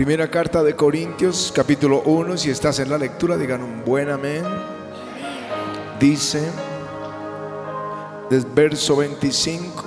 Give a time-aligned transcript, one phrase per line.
[0.00, 4.42] Primera carta de Corintios, capítulo 1, si estás en la lectura, digan un buen amén.
[6.00, 6.40] Dice,
[8.30, 9.84] desde verso 25,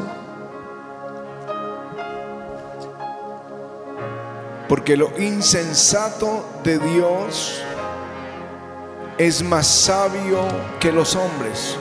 [4.70, 7.60] porque lo insensato de Dios
[9.18, 10.42] es más sabio
[10.80, 11.76] que los hombres,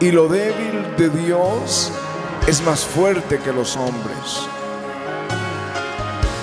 [0.00, 1.90] y lo débil de Dios
[2.46, 4.53] es más fuerte que los hombres.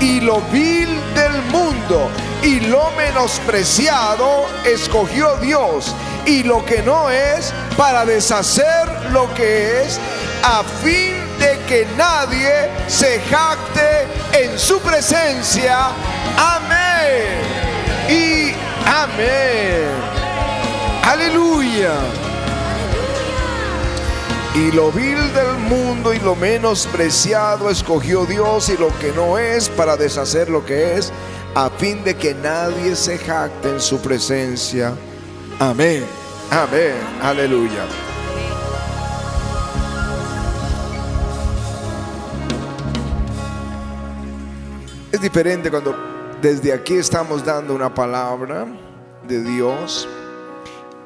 [0.00, 2.10] y lo vil del mundo
[2.42, 5.94] y lo menospreciado escogió Dios
[6.26, 9.98] y lo que no es para deshacer lo que es
[10.42, 15.88] a fin de que nadie se jacte en su presencia.
[16.36, 17.56] Amén.
[18.08, 18.52] Y
[18.86, 19.88] amén.
[21.04, 22.25] Aleluya.
[24.56, 29.68] Y lo vil del mundo y lo menospreciado escogió Dios y lo que no es
[29.68, 31.12] para deshacer lo que es,
[31.54, 34.94] a fin de que nadie se jacte en su presencia.
[35.58, 36.06] Amén.
[36.50, 36.94] Amén.
[37.20, 37.84] Aleluya.
[45.12, 45.94] Es diferente cuando
[46.40, 48.66] desde aquí estamos dando una palabra
[49.28, 50.08] de Dios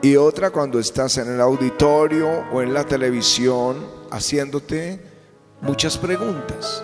[0.02, 5.00] y otra cuando estás en el auditorio o en la televisión haciéndote
[5.60, 6.82] muchas preguntas.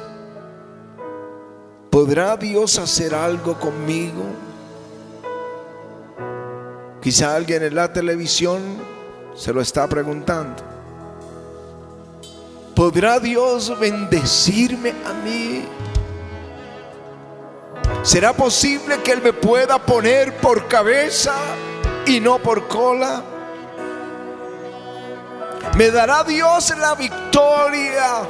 [1.90, 4.22] ¿Podrá Dios hacer algo conmigo?
[7.00, 8.60] Quizá alguien en la televisión
[9.34, 10.62] se lo está preguntando.
[12.74, 15.64] ¿Podrá Dios bendecirme a mí?
[18.02, 21.34] ¿Será posible que Él me pueda poner por cabeza?
[22.06, 23.22] Y no por cola?
[25.76, 28.26] ¿Me dará Dios la victoria?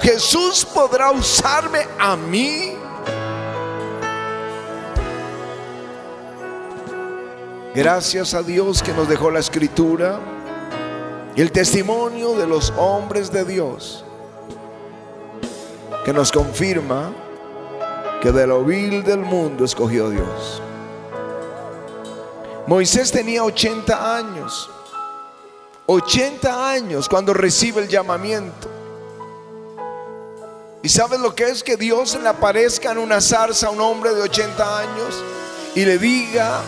[0.00, 2.72] ¿Jesús podrá usarme a mí?
[7.74, 10.18] Gracias a Dios que nos dejó la escritura
[11.36, 14.04] y el testimonio de los hombres de Dios
[16.04, 17.12] que nos confirma
[18.20, 20.62] que de lo vil del mundo escogió Dios.
[22.66, 24.70] Moisés tenía 80 años,
[25.86, 28.68] 80 años cuando recibe el llamamiento.
[30.82, 34.14] ¿Y sabes lo que es que Dios le aparezca en una zarza a un hombre
[34.14, 35.22] de 80 años
[35.74, 36.60] y le diga,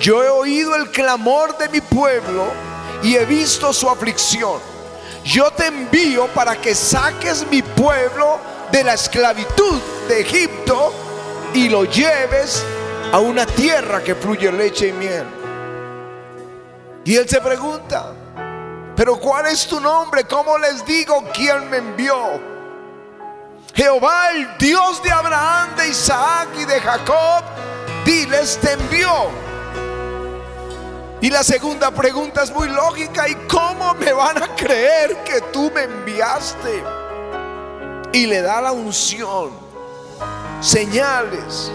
[0.00, 2.44] yo he oído el clamor de mi pueblo
[3.02, 4.60] y he visto su aflicción.
[5.24, 8.38] Yo te envío para que saques mi pueblo
[8.74, 10.92] de la esclavitud de Egipto
[11.54, 12.60] y lo lleves
[13.12, 15.24] a una tierra que fluye leche y miel.
[17.04, 18.12] Y él se pregunta,
[18.96, 20.24] pero ¿cuál es tu nombre?
[20.24, 22.16] ¿Cómo les digo quién me envió?
[23.72, 27.44] Jehová, el Dios de Abraham, de Isaac y de Jacob,
[28.04, 29.30] diles, te envió.
[31.20, 35.70] Y la segunda pregunta es muy lógica, ¿y cómo me van a creer que tú
[35.72, 37.03] me enviaste?
[38.14, 39.50] Y le da la unción,
[40.60, 41.72] señales.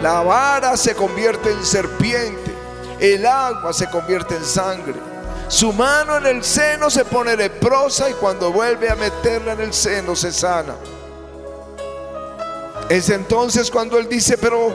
[0.00, 2.54] La vara se convierte en serpiente,
[3.00, 4.94] el agua se convierte en sangre.
[5.48, 9.74] Su mano en el seno se pone leprosa y cuando vuelve a meterla en el
[9.74, 10.76] seno se sana.
[12.88, 14.72] Es entonces cuando él dice, pero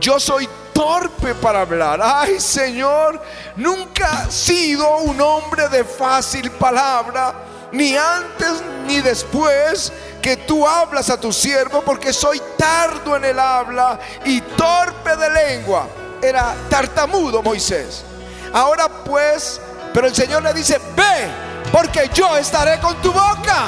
[0.00, 1.98] yo soy torpe para hablar.
[2.02, 3.18] Ay Señor,
[3.56, 7.32] nunca he sido un hombre de fácil palabra,
[7.72, 13.38] ni antes ni después que tú hablas a tu siervo, porque soy tardo en el
[13.38, 15.88] habla y torpe de lengua.
[16.22, 18.04] Era tartamudo Moisés.
[18.52, 19.60] Ahora pues,
[19.94, 21.30] pero el Señor le dice, ve,
[21.72, 23.66] porque yo estaré con tu boca.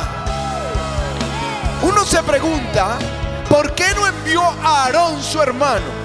[1.82, 2.98] Uno se pregunta,
[3.52, 6.01] ¿Por qué no envió a Aarón su hermano?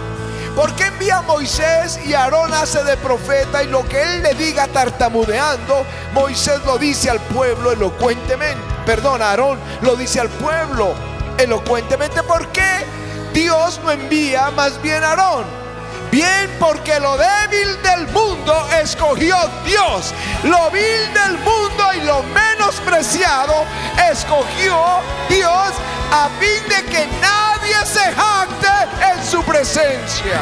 [0.58, 4.34] ¿Por qué envía a Moisés y Aarón hace de profeta y lo que él le
[4.34, 8.60] diga tartamudeando, Moisés lo dice al pueblo elocuentemente?
[8.84, 10.96] Perdón, Aarón lo dice al pueblo
[11.38, 12.24] elocuentemente.
[12.24, 12.88] ¿Por qué
[13.34, 15.67] Dios no envía más bien a Aarón?
[16.12, 20.14] Bien porque lo débil del mundo escogió Dios.
[20.44, 23.66] Lo vil del mundo y lo menospreciado
[24.10, 25.74] escogió Dios
[26.12, 30.42] a fin de que nadie se jacte en su presencia.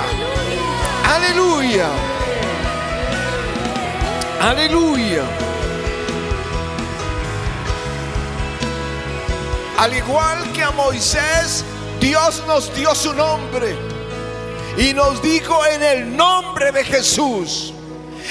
[1.16, 1.88] Aleluya.
[4.42, 5.24] Aleluya.
[9.80, 11.66] Al igual que a Moisés,
[12.00, 13.76] Dios nos dio su nombre
[14.78, 17.74] y nos dijo en el nombre de Jesús.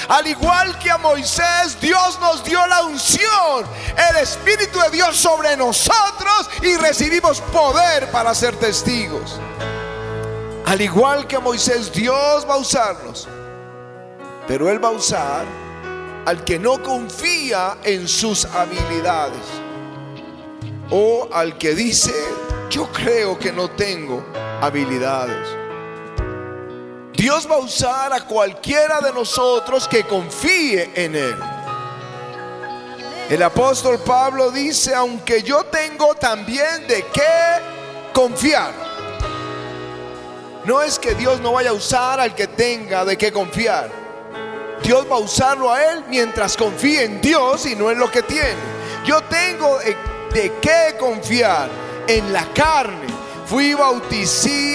[0.09, 3.65] Al igual que a Moisés, Dios nos dio la unción,
[4.09, 9.39] el Espíritu de Dios sobre nosotros y recibimos poder para ser testigos.
[10.65, 13.27] Al igual que a Moisés, Dios va a usarnos,
[14.47, 15.45] pero Él va a usar
[16.25, 19.45] al que no confía en sus habilidades
[20.89, 22.13] o al que dice,
[22.69, 24.23] yo creo que no tengo
[24.61, 25.64] habilidades.
[27.25, 31.35] Dios va a usar a cualquiera de nosotros que confíe en Él.
[33.31, 38.71] El apóstol Pablo dice, aunque yo tengo también de qué confiar.
[40.65, 43.89] No es que Dios no vaya a usar al que tenga de qué confiar.
[44.83, 48.21] Dios va a usarlo a él mientras confíe en Dios y no en lo que
[48.21, 48.53] tiene.
[49.03, 51.69] Yo tengo de qué confiar
[52.07, 53.14] en la carne
[53.45, 54.15] Fui bautizado,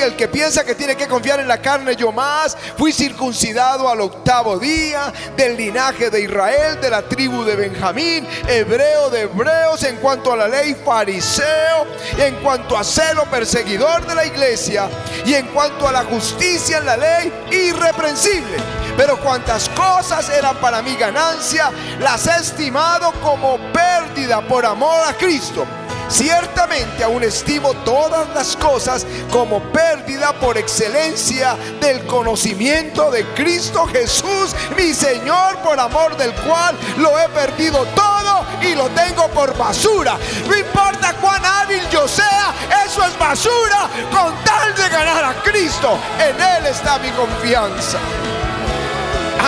[0.05, 2.56] el que piensa que tiene que confiar en la carne, yo más.
[2.76, 9.11] Fui circuncidado al octavo día, del linaje de Israel, de la tribu de Benjamín, hebreo
[9.11, 11.87] de hebreos, en cuanto a la ley, fariseo,
[12.19, 14.88] en cuanto a celo, perseguidor de la iglesia,
[15.25, 18.56] y en cuanto a la justicia en la ley, irreprensible.
[18.96, 25.14] Pero cuantas cosas eran para mi ganancia, las he estimado como pérdida por amor a
[25.14, 25.67] Cristo
[26.10, 34.54] Ciertamente aún estimo todas las cosas como pérdida por excelencia del conocimiento de Cristo Jesús,
[34.76, 40.18] mi Señor, por amor del cual lo he perdido todo y lo tengo por basura.
[40.48, 42.54] No importa cuán hábil yo sea,
[42.84, 45.96] eso es basura con tal de ganar a Cristo.
[46.18, 47.98] En Él está mi confianza.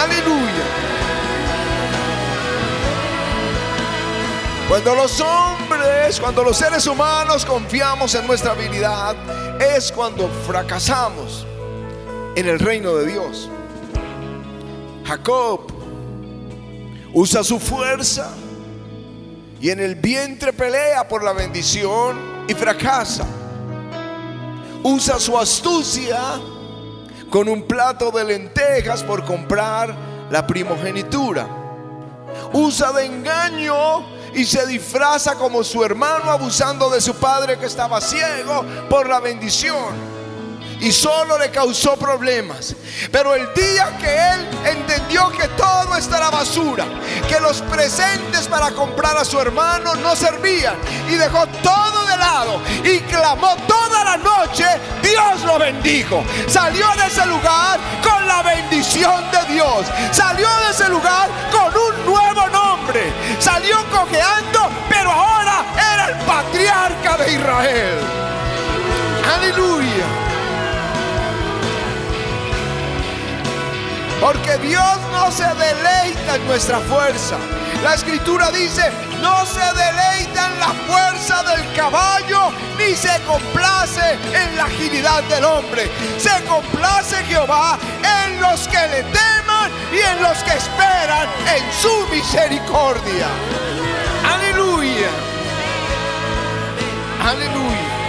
[0.00, 0.51] Aleluya.
[4.72, 9.14] Cuando los hombres, cuando los seres humanos confiamos en nuestra habilidad,
[9.60, 11.46] es cuando fracasamos
[12.34, 13.50] en el reino de Dios.
[15.04, 15.70] Jacob
[17.12, 18.30] usa su fuerza
[19.60, 23.26] y en el vientre pelea por la bendición y fracasa.
[24.82, 26.19] Usa su astucia
[27.28, 29.94] con un plato de lentejas por comprar
[30.30, 31.46] la primogenitura.
[32.54, 38.00] Usa de engaño y se disfraza como su hermano abusando de su padre que estaba
[38.00, 40.12] ciego por la bendición.
[40.81, 42.75] Y solo le causó problemas.
[43.12, 46.87] Pero el día que él entendió que todo era basura,
[47.29, 50.76] que los presentes para comprar a su hermano no servían
[51.08, 54.64] y dejó todo de lado y clamó toda la noche,
[55.02, 56.25] Dios lo bendijo.
[56.49, 59.87] Salió de ese lugar con la bendición de Dios.
[60.11, 62.61] Salió de ese lugar con un nuevo nombre.
[67.52, 67.99] Israel.
[69.34, 70.06] Aleluya.
[74.20, 77.37] Porque Dios no se deleita en nuestra fuerza.
[77.82, 84.56] La escritura dice, no se deleita en la fuerza del caballo, ni se complace en
[84.56, 85.91] la agilidad del hombre.
[86.19, 87.79] Se complace Jehová
[88.24, 93.26] en los que le teman y en los que esperan en su misericordia.
[94.32, 95.31] Aleluya.
[97.24, 98.02] Aleluya.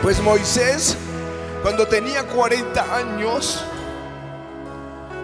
[0.00, 0.96] Pues Moisés,
[1.62, 3.62] cuando tenía 40 años,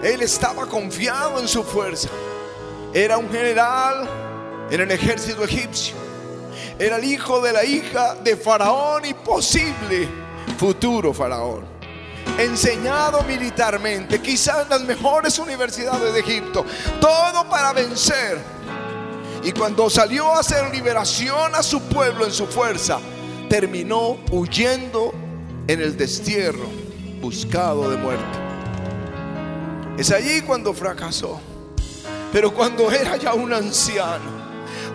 [0.02, 2.10] él estaba confiado en su fuerza.
[2.92, 4.06] Era un general
[4.70, 5.94] en el ejército egipcio.
[6.78, 10.06] Era el hijo de la hija de Faraón y posible
[10.58, 11.64] futuro Faraón.
[12.38, 16.66] Enseñado militarmente, quizás en las mejores universidades de Egipto.
[17.00, 18.38] Todo para vencer.
[19.46, 22.98] Y cuando salió a hacer liberación a su pueblo en su fuerza,
[23.48, 25.14] terminó huyendo
[25.68, 26.66] en el destierro,
[27.20, 28.24] buscado de muerte.
[29.98, 31.40] Es allí cuando fracasó.
[32.32, 34.35] Pero cuando era ya un anciano,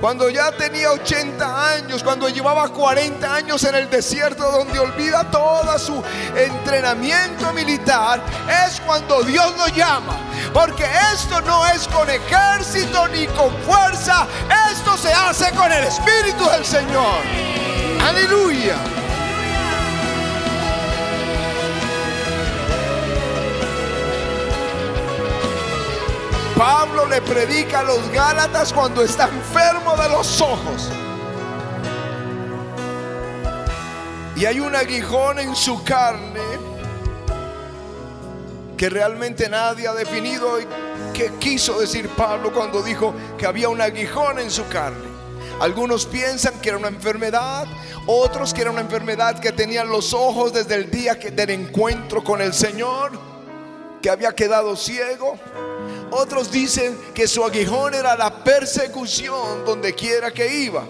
[0.01, 5.77] cuando ya tenía 80 años, cuando llevaba 40 años en el desierto donde olvida todo
[5.77, 6.03] su
[6.36, 8.20] entrenamiento militar,
[8.65, 10.17] es cuando Dios lo llama.
[10.51, 14.25] Porque esto no es con ejército ni con fuerza,
[14.72, 17.22] esto se hace con el Espíritu del Señor.
[18.03, 19.00] Aleluya.
[26.58, 30.89] Pablo le predica a los Gálatas cuando está enfermo de los ojos.
[34.36, 36.41] Y hay un aguijón en su carne
[38.75, 40.58] que realmente nadie ha definido
[41.13, 45.12] qué quiso decir Pablo cuando dijo que había un aguijón en su carne.
[45.60, 47.67] Algunos piensan que era una enfermedad,
[48.08, 52.41] otros que era una enfermedad que tenían los ojos desde el día del encuentro con
[52.41, 53.12] el Señor,
[54.01, 55.38] que había quedado ciego.
[56.11, 60.85] Otros dicen que su aguijón era la persecución donde quiera que iba.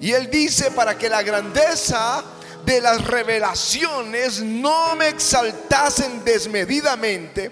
[0.00, 2.22] Y él dice para que la grandeza
[2.64, 7.50] de las revelaciones no me exaltasen desmedidamente,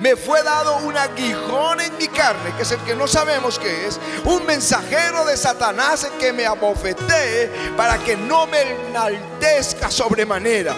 [0.00, 3.86] me fue dado un aguijón en mi carne, que es el que no sabemos qué
[3.86, 10.74] es, un mensajero de Satanás en que me abofetee para que no me enaltezca sobremanera,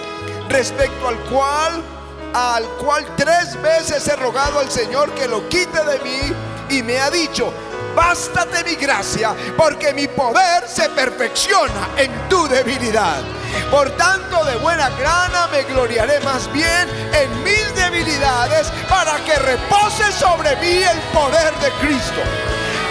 [0.49, 1.94] respecto al cual,
[2.35, 6.35] al cual tres veces he rogado al Señor que lo quite de mí
[6.69, 7.53] y me ha dicho,
[7.95, 13.23] bástate mi gracia, porque mi poder se perfecciona en tu debilidad.
[13.71, 20.11] Por tanto, de buena gana me gloriaré más bien en mis debilidades para que repose
[20.13, 22.21] sobre mí el poder de Cristo.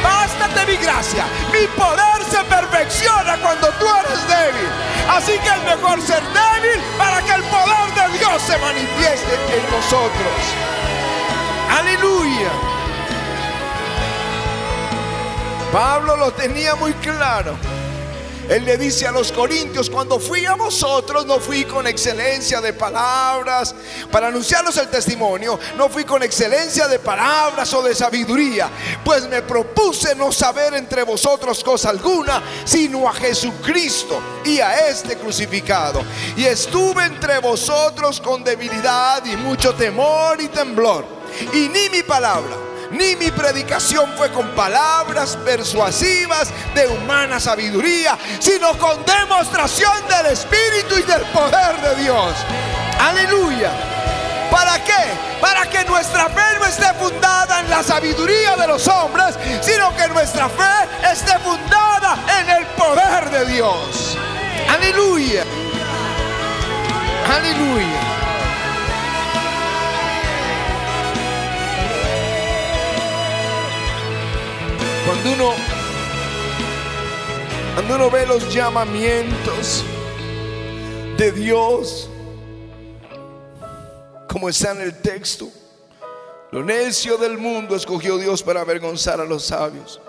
[0.03, 4.69] Bástate mi gracia, mi poder se perfecciona cuando tú eres débil.
[5.09, 9.71] Así que es mejor ser débil para que el poder de Dios se manifieste en
[9.71, 10.39] nosotros.
[11.79, 12.51] Aleluya.
[15.71, 17.55] Pablo lo tenía muy claro.
[18.49, 22.73] Él le dice a los corintios, cuando fui a vosotros, no fui con excelencia de
[22.73, 23.73] palabras
[24.11, 28.69] para anunciarlos el testimonio, no fui con excelencia de palabras o de sabiduría,
[29.03, 35.17] pues me propuse no saber entre vosotros cosa alguna, sino a Jesucristo y a este
[35.17, 36.03] crucificado.
[36.35, 41.05] Y estuve entre vosotros con debilidad y mucho temor y temblor,
[41.53, 48.77] y ni mi palabra ni mi predicación fue con palabras persuasivas de humana sabiduría, sino
[48.77, 52.33] con demostración del Espíritu y del poder de Dios.
[52.99, 53.71] Aleluya.
[54.51, 55.41] ¿Para qué?
[55.41, 60.07] Para que nuestra fe no esté fundada en la sabiduría de los hombres, sino que
[60.09, 64.17] nuestra fe esté fundada en el poder de Dios.
[64.69, 65.43] Aleluya.
[67.35, 68.22] Aleluya.
[75.05, 75.51] Cuando uno,
[77.75, 79.83] cuando uno ve los llamamientos
[81.17, 82.09] de Dios,
[84.29, 85.49] como está en el texto,
[86.51, 89.99] lo necio del mundo escogió Dios para avergonzar a los sabios.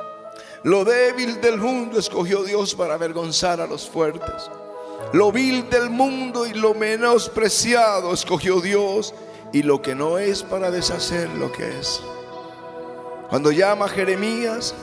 [0.63, 4.49] Lo débil del mundo escogió Dios para avergonzar a los fuertes.
[5.13, 9.13] Lo vil del mundo y lo menospreciado escogió Dios
[9.53, 12.01] y lo que no es para deshacer lo que es.
[13.29, 14.75] Cuando llama Jeremías,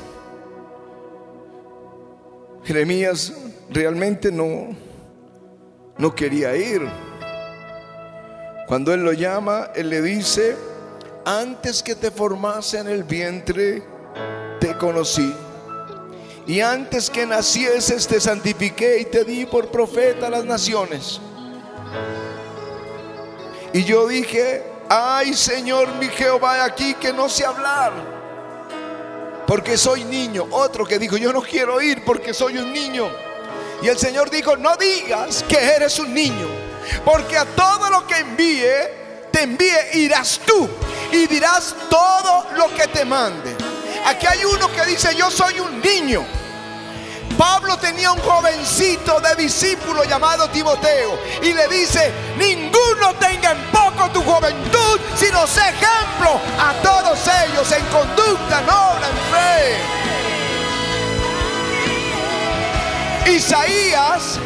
[2.64, 3.34] Jeremías
[3.70, 4.76] realmente no,
[5.98, 6.82] no quería ir.
[8.68, 10.56] Cuando él lo llama, él le dice,
[11.26, 13.84] antes que te formase en el vientre,
[14.60, 15.34] te conocí.
[16.48, 21.22] Y antes que nacieses, te santifiqué y te di por profeta a las naciones.
[23.74, 28.11] Y yo dije, ay Señor mi Jehová, aquí que no sé hablar
[29.52, 30.48] porque soy niño.
[30.52, 33.12] Otro que dijo, yo no quiero ir porque soy un niño.
[33.82, 36.48] Y el Señor dijo, no digas que eres un niño,
[37.04, 38.72] porque a todo lo que envíe,
[39.30, 40.70] te envíe, irás tú
[41.12, 43.54] y dirás todo lo que te mande.
[44.06, 46.26] Aquí hay uno que dice, yo soy un niño.
[47.42, 54.12] Pablo tenía un jovencito de discípulo llamado Timoteo y le dice, ninguno tenga en poco
[54.12, 59.18] tu juventud, sino sé ejemplo a todos ellos en conducta, en obra, en
[63.26, 63.32] fe.
[63.32, 64.38] Isaías,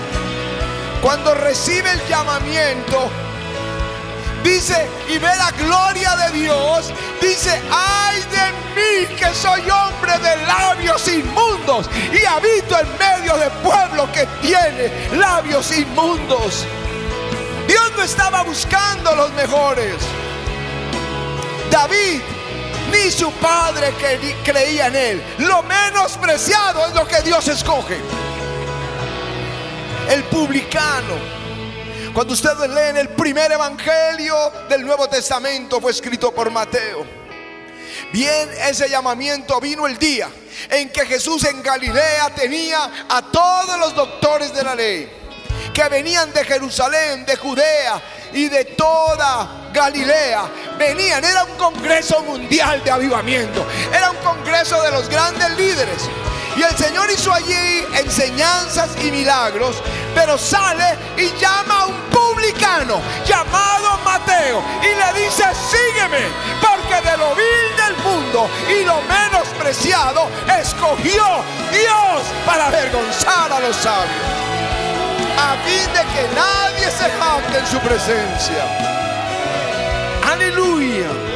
[1.01, 3.09] cuando recibe el llamamiento,
[4.45, 10.45] dice, y ve la gloria de Dios, dice, ay de mí que soy hombre de
[10.45, 16.65] labios inmundos y habito en medio de pueblo que tiene labios inmundos.
[17.67, 19.95] Dios no estaba buscando los mejores.
[21.71, 22.21] David
[22.91, 23.93] ni su padre
[24.43, 25.23] creía en él.
[25.39, 27.99] Lo menospreciado es lo que Dios escoge.
[30.09, 31.34] El publicano
[32.15, 37.05] cuando ustedes leen el primer evangelio del Nuevo Testamento fue escrito por Mateo.
[38.13, 40.29] Bien, ese llamamiento vino el día
[40.69, 45.11] en que Jesús en Galilea tenía a todos los doctores de la ley
[45.73, 52.81] que venían de Jerusalén, de Judea y de toda Galilea, venían, era un congreso mundial
[52.81, 56.09] de avivamiento, era un congreso de los grandes líderes.
[56.55, 59.81] Y el Señor hizo allí enseñanzas y milagros,
[60.13, 66.27] pero sale y llama a un publicano llamado Mateo y le dice, sígueme,
[66.61, 71.23] porque de lo vil del mundo y lo menospreciado escogió
[71.71, 74.25] Dios para avergonzar a los sabios,
[75.37, 78.65] a fin de que nadie se jacte en su presencia.
[80.31, 81.34] Aleluya.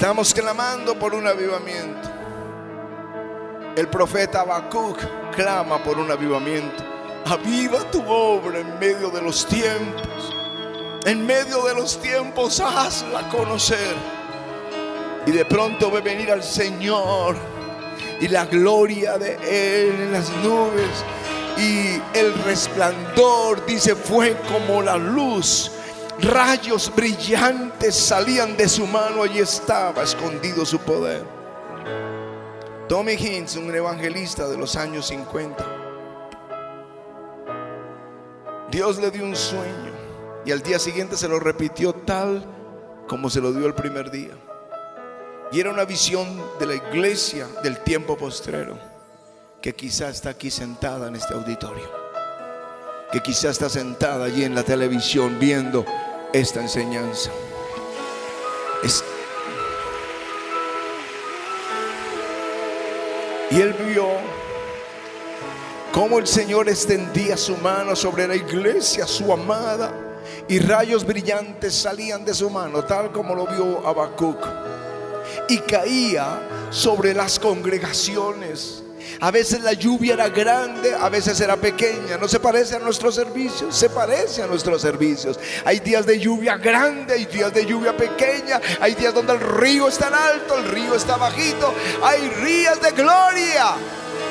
[0.00, 2.08] Estamos clamando por un avivamiento.
[3.76, 4.98] El profeta Habacuc
[5.36, 6.82] clama por un avivamiento.
[7.26, 10.34] Aviva tu obra en medio de los tiempos.
[11.04, 13.94] En medio de los tiempos hazla conocer.
[15.26, 17.36] Y de pronto ve venir al Señor
[18.22, 21.04] y la gloria de Él en las nubes.
[21.58, 25.70] Y el resplandor, dice, fue como la luz
[26.22, 31.24] Rayos brillantes salían de su mano, allí estaba escondido su poder.
[32.88, 35.64] Tommy Hintz, un evangelista de los años 50,
[38.70, 39.92] Dios le dio un sueño
[40.44, 42.44] y al día siguiente se lo repitió tal
[43.08, 44.36] como se lo dio el primer día.
[45.52, 46.26] Y era una visión
[46.58, 48.78] de la iglesia del tiempo postrero,
[49.62, 51.90] que quizá está aquí sentada en este auditorio,
[53.10, 55.84] que quizá está sentada allí en la televisión viendo
[56.32, 57.30] esta enseñanza.
[63.50, 64.06] Y él vio
[65.92, 69.92] cómo el Señor extendía su mano sobre la iglesia, su amada,
[70.46, 74.38] y rayos brillantes salían de su mano, tal como lo vio Habacuc,
[75.48, 78.84] y caía sobre las congregaciones
[79.20, 82.16] a veces la lluvia era grande, a veces era pequeña.
[82.18, 85.38] No se parece a nuestros servicios, se parece a nuestros servicios.
[85.64, 89.88] Hay días de lluvia grande, hay días de lluvia pequeña, hay días donde el río
[89.88, 91.74] está en alto, el río está bajito.
[92.02, 93.74] Hay ríos de gloria,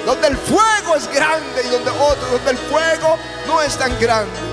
[0.06, 3.18] donde el fuego es grande y donde otro, donde el fuego
[3.48, 4.50] no es tan grande.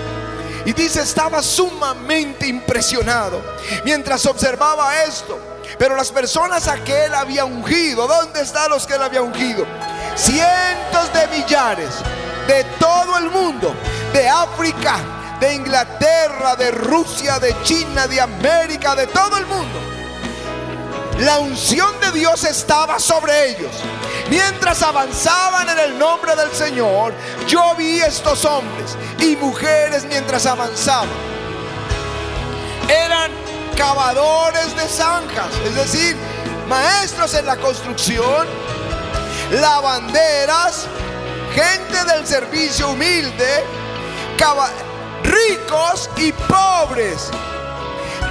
[0.64, 3.40] Y dice, estaba sumamente impresionado
[3.84, 5.38] mientras observaba esto.
[5.78, 9.66] Pero las personas a que él había ungido, ¿dónde están los que él había ungido?
[10.16, 11.90] Cientos de millares
[12.46, 13.74] de todo el mundo,
[14.12, 14.98] de África,
[15.40, 19.78] de Inglaterra, de Rusia, de China, de América, de todo el mundo.
[21.20, 23.72] La unción de Dios estaba sobre ellos.
[24.28, 27.14] Mientras avanzaban en el nombre del Señor,
[27.46, 31.08] yo vi estos hombres y mujeres mientras avanzaban.
[32.88, 33.30] Eran
[33.76, 36.16] cavadores de zanjas, es decir,
[36.68, 38.46] maestros en la construcción,
[39.52, 40.86] lavanderas,
[41.54, 43.64] gente del servicio humilde,
[45.22, 47.30] ricos y pobres.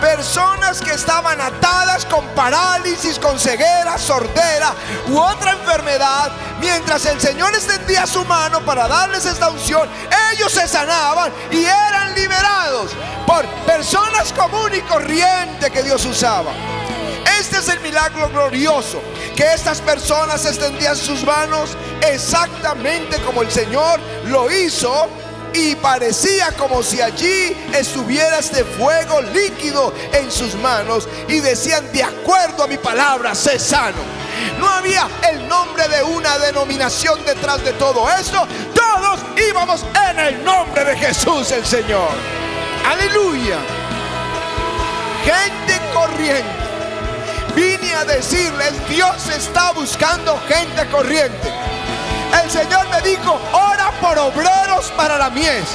[0.01, 4.73] Personas que estaban atadas con parálisis, con ceguera, sordera
[5.07, 9.89] u otra enfermedad, mientras el Señor extendía su mano para darles esta unción,
[10.33, 12.91] ellos se sanaban y eran liberados
[13.25, 16.51] por personas comunes y corrientes que Dios usaba.
[17.39, 19.01] Este es el milagro glorioso,
[19.35, 25.09] que estas personas extendían sus manos exactamente como el Señor lo hizo
[25.53, 32.03] y parecía como si allí estuviera este fuego líquido en sus manos y decían, de
[32.03, 34.03] acuerdo a mi palabra, sé sano.
[34.59, 38.45] No había el nombre de una denominación detrás de todo esto.
[38.73, 42.11] Todos íbamos en el nombre de Jesús el Señor.
[42.85, 43.57] Aleluya.
[45.23, 46.74] Gente corriente
[47.91, 51.51] a decirles, Dios está buscando gente corriente.
[52.43, 55.69] El Señor me dijo, ora por obreros para la mies.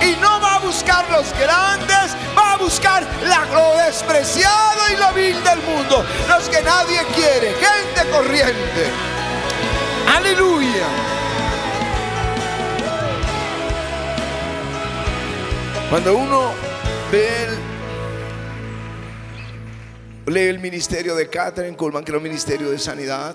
[0.00, 3.04] Y no va a buscar los grandes, va a buscar
[3.52, 6.04] lo despreciado y lo vil del mundo.
[6.28, 8.90] Los que nadie quiere, gente corriente.
[10.14, 10.86] Aleluya.
[15.90, 16.52] Cuando uno
[17.10, 17.71] ve el
[20.26, 23.34] Lee el ministerio de Catherine Kuhlman, que era un ministerio de sanidad.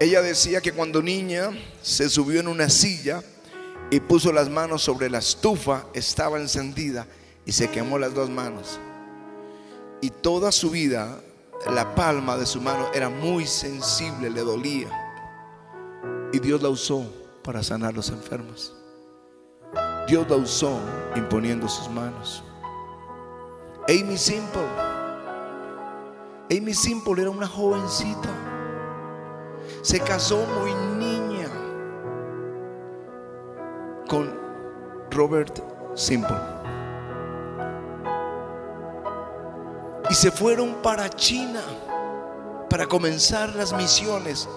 [0.00, 3.22] Ella decía que cuando niña se subió en una silla
[3.90, 7.06] y puso las manos sobre la estufa, estaba encendida
[7.46, 8.80] y se quemó las dos manos.
[10.00, 11.20] Y toda su vida,
[11.70, 14.90] la palma de su mano era muy sensible, le dolía.
[16.32, 17.06] Y Dios la usó
[17.44, 18.74] para sanar los enfermos.
[20.08, 20.80] Dios la usó
[21.14, 22.42] imponiendo sus manos.
[23.86, 24.62] Amy Simple.
[26.50, 28.30] Amy Simple era una jovencita.
[29.82, 31.48] Se casó muy niña.
[34.08, 34.30] con
[35.10, 35.58] Robert
[35.94, 36.36] Simple.
[40.10, 41.60] Y se fueron para China
[42.70, 44.48] para comenzar las misiones.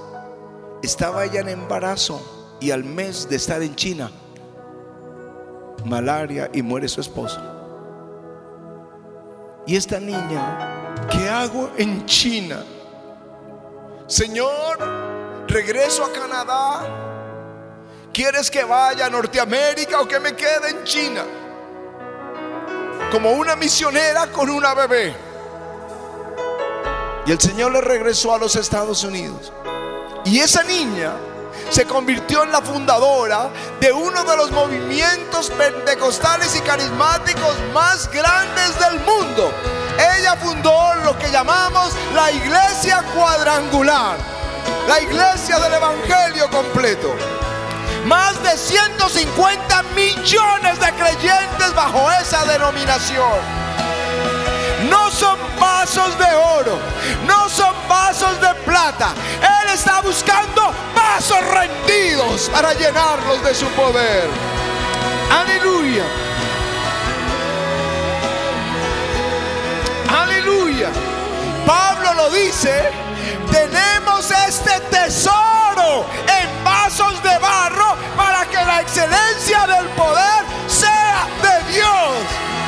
[0.83, 4.11] Estaba ella en embarazo y al mes de estar en China,
[5.85, 7.56] malaria y muere su esposo.
[9.67, 12.63] Y esta niña, ¿qué hago en China?
[14.07, 14.77] Señor,
[15.49, 16.87] regreso a Canadá.
[18.13, 21.23] ¿Quieres que vaya a Norteamérica o que me quede en China?
[23.11, 25.13] Como una misionera con una bebé.
[27.25, 29.51] Y el Señor le regresó a los Estados Unidos.
[30.23, 31.11] Y esa niña
[31.69, 33.49] se convirtió en la fundadora
[33.79, 39.51] de uno de los movimientos pentecostales y carismáticos más grandes del mundo.
[40.17, 44.17] Ella fundó lo que llamamos la iglesia cuadrangular,
[44.87, 47.13] la iglesia del Evangelio completo.
[48.05, 53.67] Más de 150 millones de creyentes bajo esa denominación
[54.89, 56.77] no son vasos de oro,
[57.25, 64.29] no son vasos de Él está buscando vasos rendidos para llenarlos de su poder.
[65.31, 66.03] Aleluya.
[70.15, 70.89] Aleluya.
[71.65, 72.91] Pablo lo dice,
[73.51, 76.05] tenemos este tesoro
[76.39, 82.13] en vasos de barro para que la excelencia del poder sea de Dios,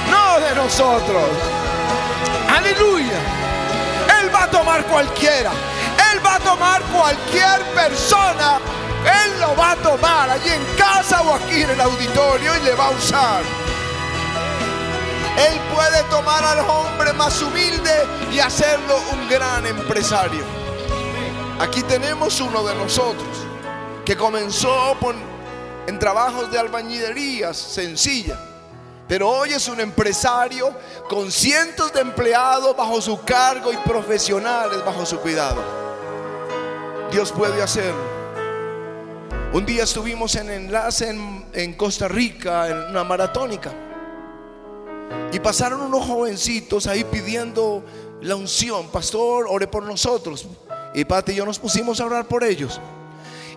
[0.09, 1.29] no de nosotros.
[2.57, 3.19] Aleluya.
[4.21, 5.51] Él va a tomar cualquiera.
[6.29, 8.59] Va a tomar cualquier persona.
[9.03, 12.75] Él lo va a tomar allí en casa o aquí en el auditorio y le
[12.75, 13.41] va a usar.
[15.37, 20.43] Él puede tomar al hombre más humilde y hacerlo un gran empresario.
[21.59, 23.47] Aquí tenemos uno de nosotros
[24.05, 24.95] que comenzó
[25.87, 28.37] en trabajos de albañilerías sencillas
[29.07, 30.71] pero hoy es un empresario
[31.09, 35.88] con cientos de empleados bajo su cargo y profesionales bajo su cuidado.
[37.11, 38.19] Dios puede hacerlo.
[39.51, 43.71] Un día estuvimos en enlace en, Costa Rica, en una maratónica.
[45.31, 47.83] Y pasaron unos jovencitos ahí pidiendo
[48.21, 48.89] la unción.
[48.89, 50.45] Pastor, ore por nosotros.
[50.93, 52.79] Y Pati y yo nos pusimos a orar por ellos.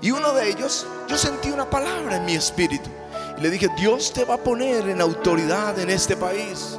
[0.01, 2.88] Y uno de ellos, yo sentí una palabra en mi espíritu.
[3.38, 6.79] Le dije, Dios te va a poner en autoridad en este país.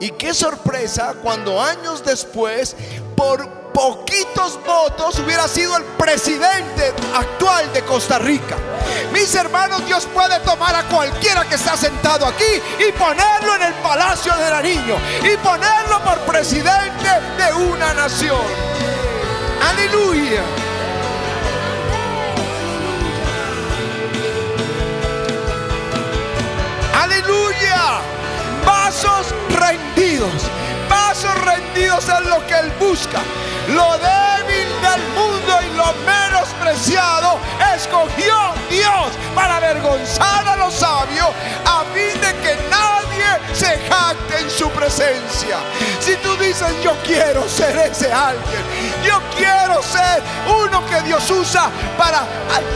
[0.00, 2.74] Y qué sorpresa cuando años después,
[3.14, 8.56] por poquitos votos, hubiera sido el presidente actual de Costa Rica.
[9.12, 12.42] Mis hermanos, Dios puede tomar a cualquiera que está sentado aquí
[12.78, 18.40] y ponerlo en el palacio de Nariño y ponerlo por presidente de una nación.
[19.68, 20.40] Aleluya.
[26.94, 28.00] Aleluya.
[28.64, 30.55] Vasos rendidos.
[31.46, 33.20] Rendidos es lo que Él busca.
[33.68, 37.38] Lo débil del mundo y lo menospreciado
[37.74, 38.34] escogió
[38.68, 41.28] Dios para avergonzar a los sabios
[41.64, 45.58] a fin de que nadie se jacte en su presencia.
[46.00, 48.62] Si tú dices yo quiero ser ese alguien,
[49.04, 52.24] yo quiero ser uno que Dios usa para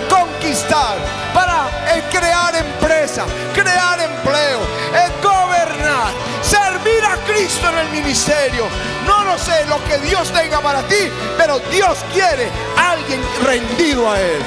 [0.09, 0.97] conquistar,
[1.35, 4.61] para eh, crear empresa, crear empleo,
[4.95, 8.67] eh, gobernar, servir Cristo en el ministerio.
[9.07, 14.11] No lo sé lo que Dios tenga para ti, pero Dios quiere a alguien rendido
[14.11, 14.43] a Él.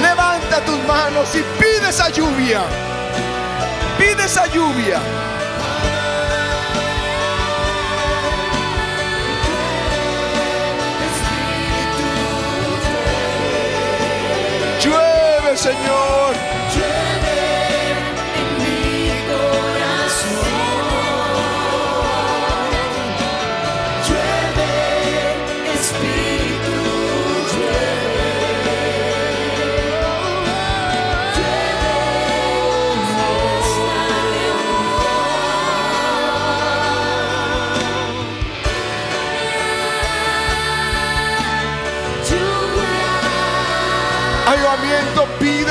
[0.00, 2.62] Levanta tus manos y pide esa lluvia.
[3.98, 5.00] Pide esa lluvia.
[14.82, 16.34] Llueve, Señor.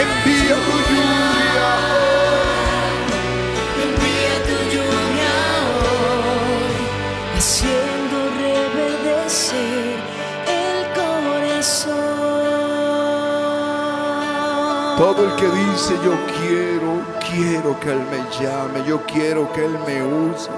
[0.04, 1.70] Envía tu lluvia.
[3.84, 5.36] Envía tu lluvia
[7.38, 9.91] haciendo reverdecer.
[15.02, 19.76] Todo el que dice yo quiero, quiero que Él me llame, yo quiero que Él
[19.84, 20.48] me use.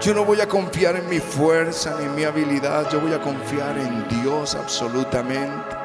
[0.00, 3.20] Yo no voy a confiar en mi fuerza ni en mi habilidad, yo voy a
[3.20, 5.76] confiar en Dios absolutamente.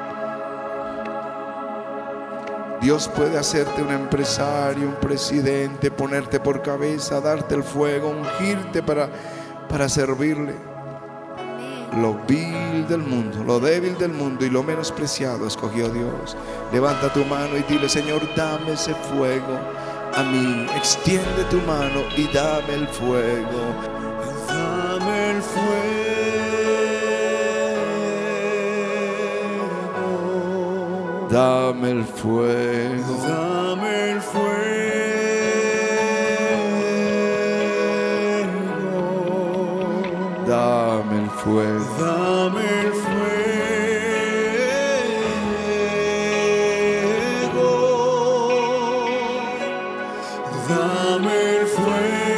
[2.81, 9.08] Dios puede hacerte un empresario, un presidente, ponerte por cabeza, darte el fuego, ungirte para,
[9.69, 10.74] para servirle.
[11.97, 16.36] Lo vil del mundo, lo débil del mundo y lo menospreciado escogió Dios.
[16.73, 19.58] Levanta tu mano y dile, Señor, dame ese fuego
[20.13, 20.67] a mí.
[20.75, 23.75] Extiende tu mano y dame el fuego.
[24.47, 26.05] Dame el fuego.
[31.29, 33.27] Dame el fuego.
[33.27, 34.64] Dame el fuego.
[41.45, 41.86] Fuego.
[41.99, 43.25] Dame el fuego.
[50.67, 52.36] Dame el fuego.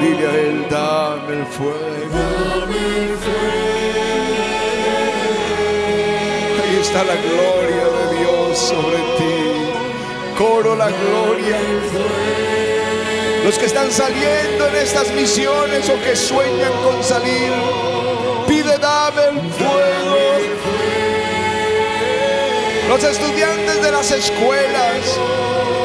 [0.00, 1.93] Dile a él, dame el fuego.
[7.02, 10.36] La gloria de Dios sobre ti.
[10.38, 11.58] Coro la gloria.
[13.44, 17.52] Los que están saliendo en estas misiones o que sueñan con salir,
[18.46, 20.16] pide dame el fuego.
[22.88, 25.18] Los estudiantes de las escuelas,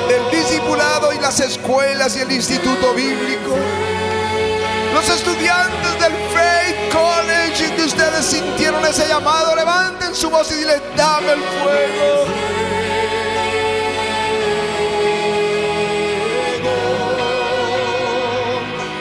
[0.07, 3.55] del discipulado y las escuelas y el instituto bíblico.
[4.99, 10.81] Los estudiantes del Faith College que ustedes sintieron ese llamado, levanten su voz y dile,
[10.97, 12.25] dame el fuego.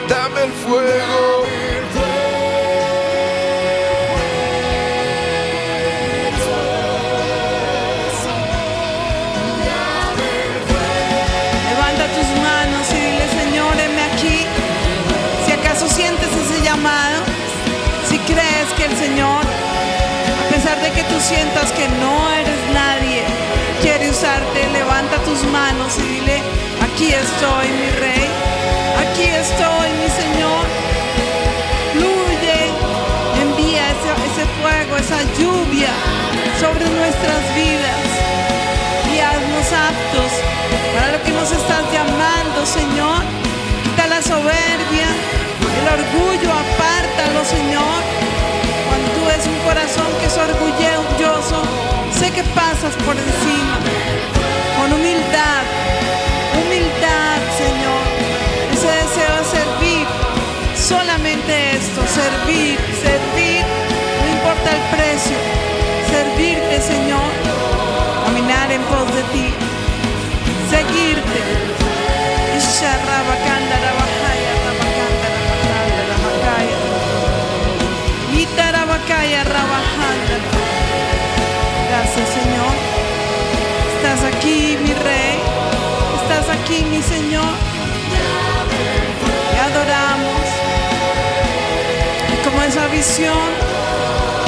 [0.07, 1.45] Dame el fuego.
[11.69, 12.38] Levanta tus
[18.79, 23.23] que el Señor, a pesar de que tú sientas que no eres nadie,
[23.81, 26.37] quiere usarte, levanta tus manos y dile,
[26.85, 28.27] aquí estoy, mi rey.
[29.03, 30.63] Aquí estoy, mi Señor.
[31.91, 32.59] Fluye,
[33.43, 35.91] envía ese, ese fuego, esa lluvia
[36.63, 38.07] sobre nuestras vidas
[39.11, 40.31] y haznos aptos
[40.95, 43.19] para lo que nos estás llamando, Señor.
[43.83, 45.09] Quita la soberbia,
[45.79, 48.28] el orgullo, apártalo, Señor.
[49.39, 51.63] Ves un corazón que es orgulloso,
[52.11, 53.79] sé que pasas por encima.
[54.75, 55.63] Con humildad,
[56.59, 58.03] humildad, Señor.
[58.73, 60.07] Ese deseo de servir,
[60.75, 63.63] solamente esto, servir, servir,
[64.19, 65.37] no importa el precio.
[66.11, 67.31] Servirte, Señor
[68.25, 69.53] caminar en pos de ti,
[70.69, 71.39] seguirte.
[87.29, 87.53] Señor.
[89.51, 90.45] Te adoramos.
[92.33, 93.49] Y como esa visión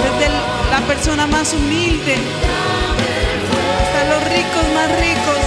[0.02, 0.34] desde
[0.72, 2.16] la persona más humilde
[3.84, 5.42] hasta los ricos más ricos.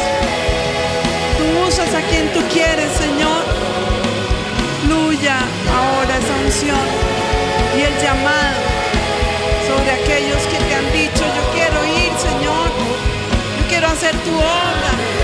[1.37, 3.43] Tú usas a quien tú quieres, Señor.
[4.85, 5.39] Fluya
[5.75, 6.87] ahora esa unción
[7.77, 8.63] y el llamado
[9.67, 12.69] sobre aquellos que te han dicho, yo quiero ir, Señor.
[13.59, 15.24] Yo quiero hacer tu obra.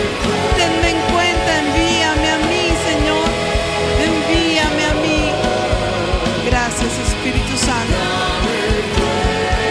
[7.66, 8.00] Santo.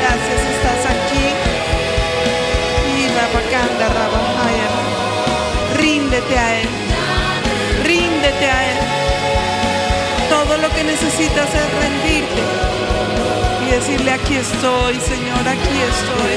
[0.01, 1.59] Gracias, estás aquí.
[5.75, 6.67] Ríndete a Él.
[7.83, 8.77] Ríndete a Él.
[10.29, 12.41] Todo lo que necesitas es rendirte.
[13.65, 16.35] Y decirle, aquí estoy, Señor, aquí estoy.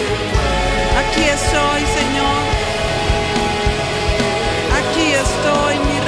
[1.03, 2.43] Aquí estoy, Señor.
[4.79, 6.02] Aquí estoy, mi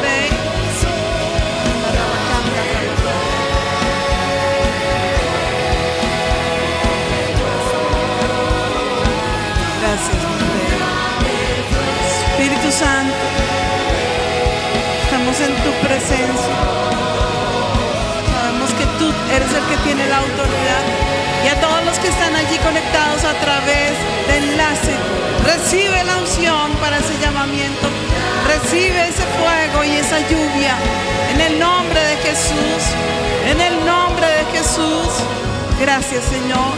[16.14, 16.54] presencia.
[18.30, 20.84] Sabemos que tú eres el que tiene la autoridad.
[21.44, 23.92] Y a todos los que están allí conectados a través
[24.28, 24.94] del enlace,
[25.44, 27.86] recibe la unción para ese llamamiento.
[28.46, 30.74] Recibe ese fuego y esa lluvia.
[31.32, 32.82] En el nombre de Jesús.
[33.50, 35.10] En el nombre de Jesús.
[35.80, 36.72] Gracias Señor.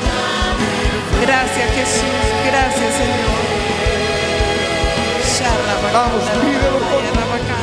[1.23, 2.25] Gracias Jesús.
[2.51, 3.37] Gracias Señor.
[5.93, 7.56] Vamos, pídelo con-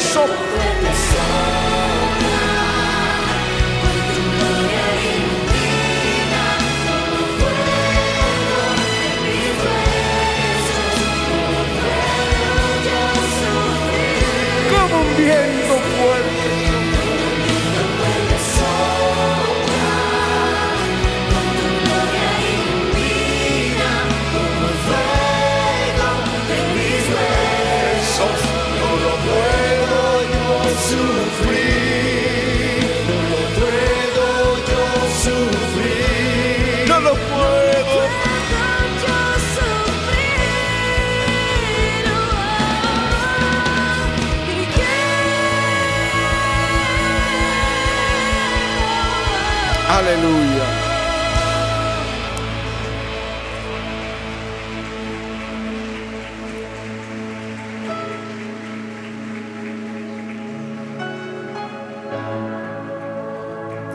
[0.00, 0.60] sopla.
[14.70, 15.59] Como un viento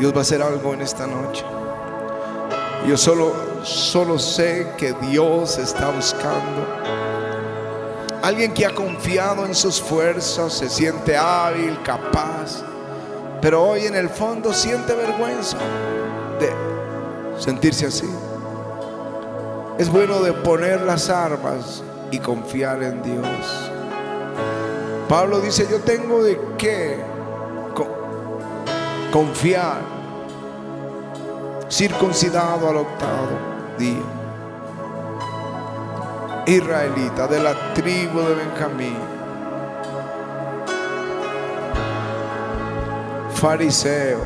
[0.06, 1.44] Dios va a hacer algo en esta noche.
[2.88, 6.64] Yo solo, solo sé que Dios está buscando
[8.22, 12.62] alguien que ha confiado en sus fuerzas, se siente hábil, capaz,
[13.42, 15.58] pero hoy en el fondo siente vergüenza
[16.40, 16.54] de
[17.42, 18.08] sentirse así.
[19.80, 23.72] Es bueno de poner las armas y confiar en Dios.
[25.10, 27.00] Pablo dice, yo tengo de qué
[27.74, 27.90] co-
[29.12, 29.95] confiar,
[31.70, 33.38] circuncidado al octavo
[33.78, 34.02] día,
[36.46, 38.98] israelita de la tribu de Benjamín,
[43.34, 44.22] fariseo,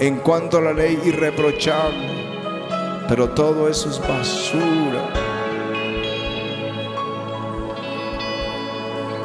[0.00, 5.08] en cuanto a la ley irreprochable, pero todo eso es basura.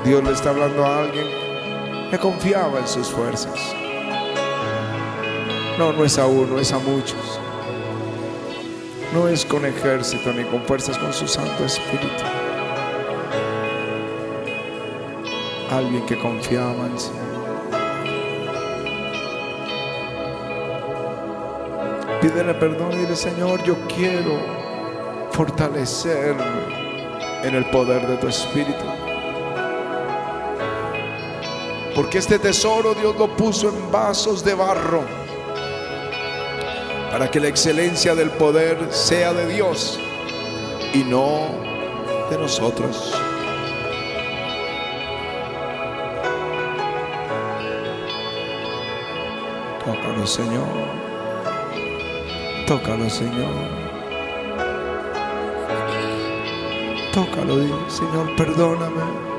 [0.03, 1.27] Dios le está hablando a alguien
[2.11, 3.86] que confiaba en sus fuerzas.
[5.77, 7.39] No, no es a uno, es a muchos.
[9.13, 12.23] No es con ejército ni con fuerzas, con su Santo Espíritu.
[15.69, 17.11] Alguien que confiaba en sí.
[22.21, 24.39] Pídele perdón y dile, Señor, yo quiero
[25.29, 26.43] fortalecerme
[27.43, 28.83] en el poder de tu Espíritu.
[31.93, 35.26] Porque este tesoro Dios lo puso en vasos de barro
[37.11, 39.99] para que la excelencia del poder sea de Dios
[40.93, 41.47] y no
[42.29, 43.13] de nosotros.
[49.85, 50.67] Tócalo, Señor.
[52.67, 53.87] Tócalo, Señor.
[57.13, 59.36] Tócalo, Señor, perdóname.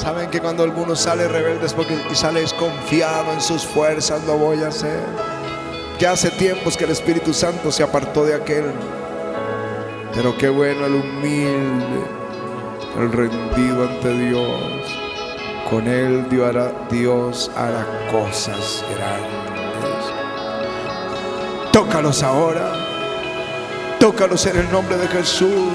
[0.00, 4.38] Saben que cuando alguno sale rebelde es porque y sale desconfiado en sus fuerzas, lo
[4.38, 4.98] voy a hacer.
[5.98, 8.64] Ya hace tiempos que el Espíritu Santo se apartó de aquel.
[10.14, 12.02] Pero qué bueno el humilde,
[12.96, 14.86] el rendido ante Dios.
[15.68, 20.12] Con él Dios hará, Dios hará cosas grandes.
[21.72, 22.72] Tócalos ahora.
[23.98, 25.74] Tócalos en el nombre de Jesús.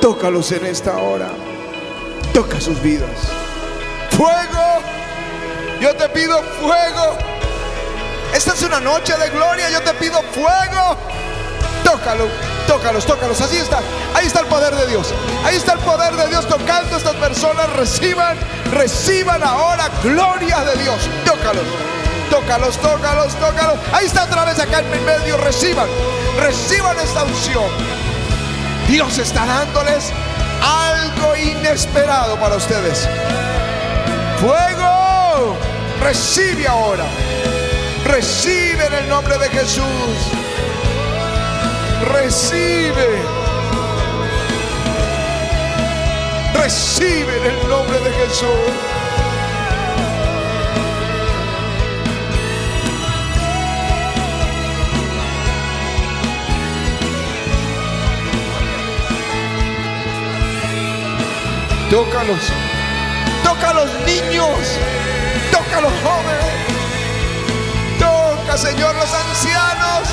[0.00, 1.45] Tócalos en esta hora.
[2.36, 3.08] Toca sus vidas.
[4.10, 4.82] Fuego.
[5.80, 7.16] Yo te pido fuego.
[8.34, 9.70] Esta es una noche de gloria.
[9.70, 10.98] Yo te pido fuego.
[11.82, 12.26] Tócalo.
[12.66, 13.40] Tócalos, tócalos.
[13.40, 13.80] Así está.
[14.14, 15.14] Ahí está el poder de Dios.
[15.46, 17.72] Ahí está el poder de Dios tocando a estas personas.
[17.72, 18.36] Reciban,
[18.70, 21.08] reciban ahora gloria de Dios.
[21.24, 21.64] Tócalos.
[22.28, 23.78] Tócalos, tócalos, tócalos.
[23.94, 25.38] Ahí está otra vez acá en medio.
[25.38, 25.88] Reciban,
[26.38, 27.70] reciban esta unción.
[28.88, 30.12] Dios está dándoles
[30.62, 33.08] algo inesperado para ustedes.
[34.40, 35.56] Fuego,
[36.02, 37.04] recibe ahora.
[38.04, 39.82] Recibe en el nombre de Jesús.
[42.12, 43.08] Recibe.
[46.54, 48.95] Recibe en el nombre de Jesús.
[61.90, 62.40] Tócalos.
[63.44, 64.58] Toca a los niños.
[65.52, 66.52] Toca a los jóvenes.
[67.98, 70.08] Toca, Señor, los ancianos.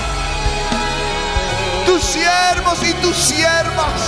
[1.88, 4.02] Tus siervos y tus siervas.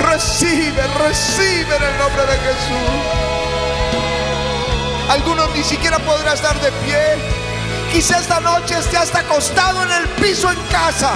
[0.00, 3.30] Recibe, recibe en el nombre de Jesús.
[5.08, 7.00] Algunos ni siquiera podrán estar de pie.
[7.90, 11.12] Quizá esta noche esté hasta acostado en el piso en casa.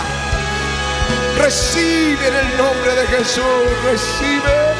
[1.44, 3.44] Recibe en el nombre de Jesús.
[3.84, 4.73] Recibe.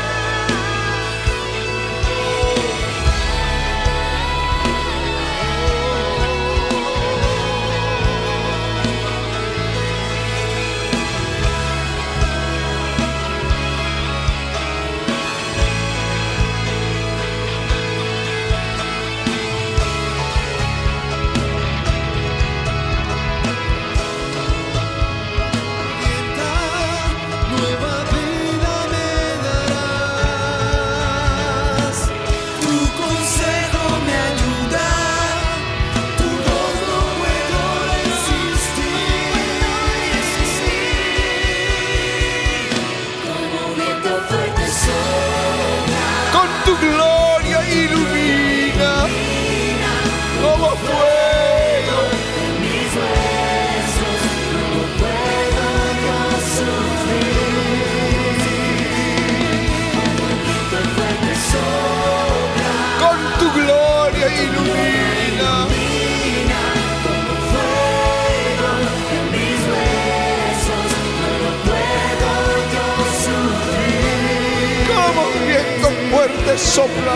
[76.74, 77.14] Sopla,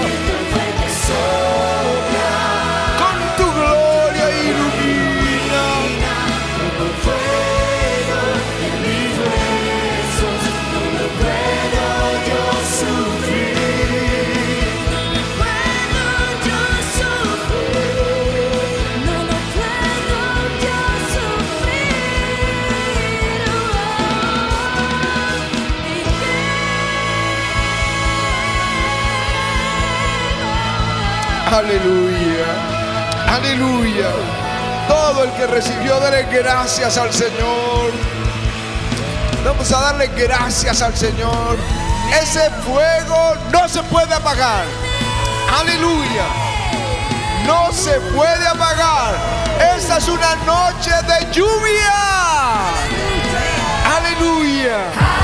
[31.51, 32.47] Aleluya.
[33.27, 34.11] Aleluya.
[34.87, 37.91] Todo el que recibió, dale gracias al Señor.
[39.45, 41.57] Vamos a darle gracias al Señor.
[42.21, 44.65] Ese fuego no se puede apagar.
[45.59, 46.25] Aleluya.
[47.47, 49.15] No se puede apagar.
[49.75, 51.95] Esta es una noche de lluvia.
[53.97, 55.18] Aleluya.